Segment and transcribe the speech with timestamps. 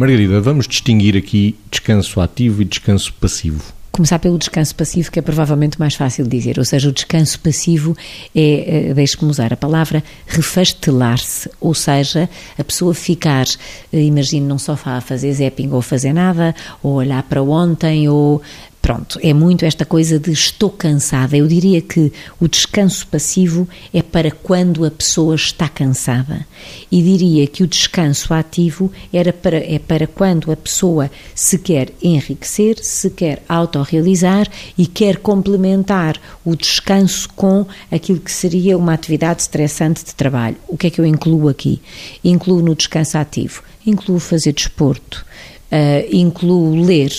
[0.00, 3.62] Margarida, vamos distinguir aqui descanso ativo e descanso passivo.
[3.92, 6.58] Começar pelo descanso passivo, que é provavelmente mais fácil de dizer.
[6.58, 7.94] Ou seja, o descanso passivo
[8.34, 11.50] é, eh, deixe-me usar a palavra, refastelar-se.
[11.60, 13.44] Ou seja, a pessoa ficar,
[13.92, 18.40] eh, imagine, num sofá a fazer zapping ou fazer nada, ou olhar para ontem, ou
[18.82, 21.36] Pronto, é muito esta coisa de estou cansada.
[21.36, 26.46] Eu diria que o descanso passivo é para quando a pessoa está cansada.
[26.90, 31.92] E diria que o descanso ativo era para, é para quando a pessoa se quer
[32.02, 34.48] enriquecer, se quer autorrealizar
[34.78, 40.56] e quer complementar o descanso com aquilo que seria uma atividade estressante de trabalho.
[40.66, 41.82] O que é que eu incluo aqui?
[42.24, 45.26] Incluo no descanso ativo, incluo fazer desporto
[45.70, 47.12] Uh, incluo ler,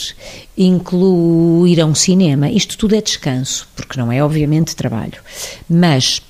[0.57, 2.49] incluo ir a um cinema.
[2.49, 5.21] Isto tudo é descanso, porque não é, obviamente, trabalho.
[5.69, 6.21] Mas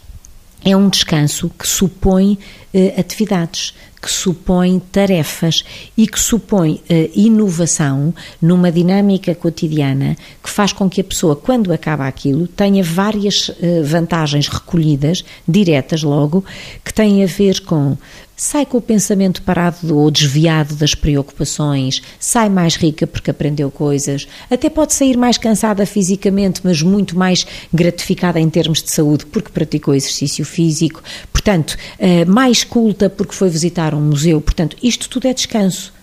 [0.64, 2.38] é um descanso que supõe
[2.74, 5.64] uh, atividades, que supõe tarefas
[5.98, 11.74] e que supõe uh, inovação numa dinâmica cotidiana que faz com que a pessoa, quando
[11.74, 13.50] acaba aquilo, tenha várias
[13.84, 16.46] vantagens recolhidas, diretas logo,
[16.86, 17.98] que têm a ver com
[18.44, 24.28] sai com o pensamento parado ou desviado das preocupações, sai mais rica porque aprendeu coisas,
[24.50, 29.52] até pode sair mais cansada fisicamente, mas muito mais gratificada em termos de saúde porque
[29.52, 35.28] praticou exercício físico, portanto, eh, mais culta porque foi visitar um museu, portanto, isto tudo
[35.28, 35.94] é descanso.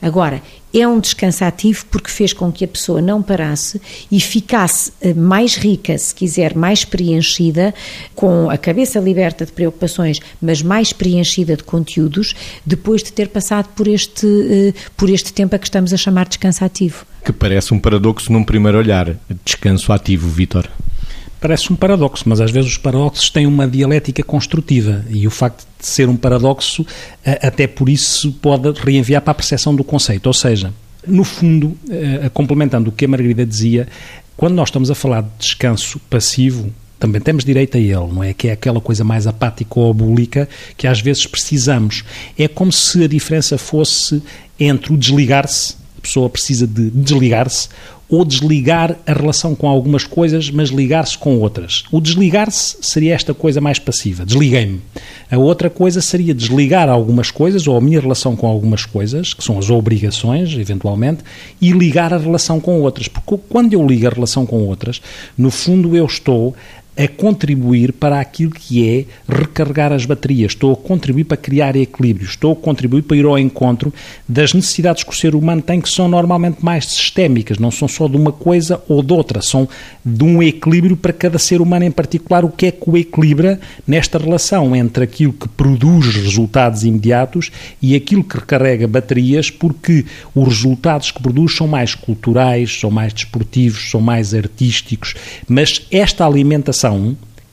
[0.00, 0.42] Agora,
[0.72, 5.14] é um descanso ativo porque fez com que a pessoa não parasse e ficasse eh,
[5.14, 7.72] mais rica, se quiser, mais preenchida,
[8.14, 12.34] com a cabeça liberta de preocupações, mas mais preenchida de conteúdos,
[12.66, 16.24] depois de ter passado por este, eh, por este tempo a que estamos a chamar
[16.24, 17.06] de descanso ativo.
[17.24, 19.16] Que parece um paradoxo num primeiro olhar.
[19.44, 20.68] Descanso ativo, Vítor
[21.44, 25.66] parece um paradoxo, mas às vezes os paradoxos têm uma dialética construtiva e o facto
[25.78, 26.86] de ser um paradoxo,
[27.22, 30.26] até por isso, pode reenviar para a percepção do conceito.
[30.26, 30.72] Ou seja,
[31.06, 31.76] no fundo,
[32.32, 33.86] complementando o que a Margarida dizia,
[34.38, 38.32] quando nós estamos a falar de descanso passivo, também temos direito a ele, não é?
[38.32, 40.48] Que é aquela coisa mais apática ou abúlica
[40.78, 42.04] que às vezes precisamos.
[42.38, 44.22] É como se a diferença fosse
[44.58, 47.68] entre o desligar-se, a pessoa precisa de desligar-se,
[48.08, 51.84] ou desligar a relação com algumas coisas, mas ligar-se com outras.
[51.90, 54.80] O desligar-se seria esta coisa mais passiva, desliguei-me.
[55.30, 59.42] A outra coisa seria desligar algumas coisas, ou a minha relação com algumas coisas, que
[59.42, 61.22] são as obrigações, eventualmente,
[61.60, 63.08] e ligar a relação com outras.
[63.08, 65.00] Porque quando eu ligo a relação com outras,
[65.36, 66.54] no fundo eu estou
[66.96, 72.26] a contribuir para aquilo que é recarregar as baterias, estou a contribuir para criar equilíbrio,
[72.26, 73.92] estou a contribuir para ir ao encontro
[74.28, 78.06] das necessidades que o ser humano tem, que são normalmente mais sistémicas, não são só
[78.06, 79.68] de uma coisa ou de outra, são
[80.04, 82.44] de um equilíbrio para cada ser humano em particular.
[82.44, 87.50] O que é que o equilibra nesta relação entre aquilo que produz resultados imediatos
[87.82, 93.12] e aquilo que recarrega baterias, porque os resultados que produz são mais culturais, são mais
[93.12, 95.14] desportivos, são mais artísticos,
[95.48, 96.83] mas esta alimentação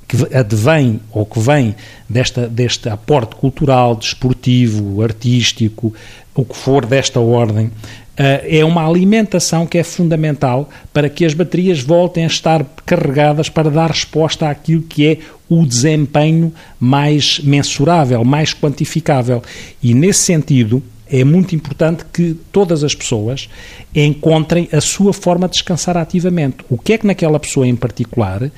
[0.08, 1.74] que advém ou que vem
[2.10, 5.94] desta, deste aporte cultural, desportivo, artístico,
[6.36, 7.72] o que for desta ordem,
[8.18, 13.48] eh, é uma alimentação que é fundamental para que as baterias voltem a estar carregadas
[13.48, 15.18] para dar resposta àquilo que é
[15.50, 19.42] o desempenho mais mensurável, mais quantificável.
[19.82, 23.50] E nesse sentido, é muito importante que todas as pessoas
[23.94, 26.58] encontrem a sua forma de descansar ativamente.
[26.70, 28.50] O que é que naquela pessoa em particular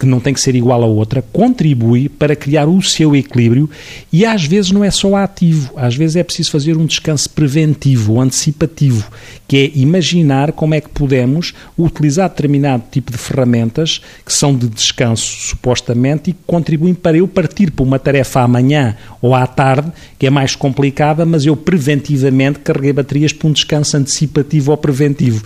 [0.00, 3.68] que não tem que ser igual a outra, contribui para criar o seu equilíbrio
[4.10, 8.18] e às vezes não é só ativo, às vezes é preciso fazer um descanso preventivo,
[8.18, 9.06] antecipativo,
[9.46, 14.68] que é imaginar como é que podemos utilizar determinado tipo de ferramentas que são de
[14.68, 19.92] descanso supostamente e que contribuem para eu partir para uma tarefa amanhã ou à tarde,
[20.18, 25.44] que é mais complicada, mas eu preventivamente carreguei baterias para um descanso antecipativo ou preventivo.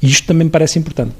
[0.00, 1.16] E isto também me parece importante.